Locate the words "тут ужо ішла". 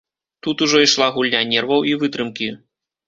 0.45-1.09